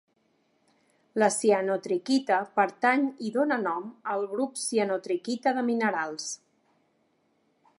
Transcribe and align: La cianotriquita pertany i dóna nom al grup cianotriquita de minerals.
La 1.23 1.27
cianotriquita 1.33 2.39
pertany 2.59 3.05
i 3.27 3.29
dóna 3.35 3.59
nom 3.67 3.85
al 4.15 4.25
grup 4.33 4.57
cianotriquita 4.63 5.55
de 5.59 5.65
minerals. 5.69 6.33